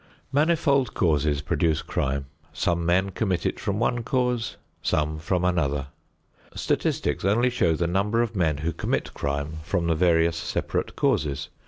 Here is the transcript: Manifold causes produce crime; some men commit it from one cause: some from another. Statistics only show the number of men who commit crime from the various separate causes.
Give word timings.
Manifold 0.31 0.95
causes 0.95 1.43
produce 1.43 1.83
crime; 1.83 2.25
some 2.53 2.87
men 2.87 3.11
commit 3.11 3.45
it 3.45 3.59
from 3.59 3.77
one 3.77 4.01
cause: 4.01 4.57
some 4.81 5.19
from 5.19 5.45
another. 5.45 5.89
Statistics 6.55 7.23
only 7.23 7.51
show 7.51 7.75
the 7.75 7.85
number 7.85 8.23
of 8.23 8.35
men 8.35 8.57
who 8.57 8.73
commit 8.73 9.13
crime 9.13 9.59
from 9.61 9.85
the 9.85 9.93
various 9.93 10.37
separate 10.37 10.95
causes. 10.95 11.49